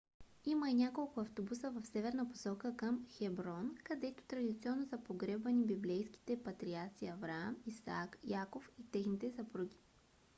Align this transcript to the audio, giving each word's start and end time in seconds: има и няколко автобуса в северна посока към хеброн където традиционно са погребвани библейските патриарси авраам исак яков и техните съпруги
има 0.45 0.69
и 0.69 0.73
няколко 0.73 1.19
автобуса 1.21 1.71
в 1.71 1.85
северна 1.87 2.29
посока 2.29 2.77
към 2.77 3.05
хеброн 3.09 3.75
където 3.83 4.23
традиционно 4.27 4.85
са 4.85 4.97
погребвани 5.03 5.65
библейските 5.65 6.43
патриарси 6.43 7.05
авраам 7.07 7.57
исак 7.65 8.17
яков 8.23 8.69
и 8.79 8.83
техните 8.91 9.31
съпруги 9.31 9.77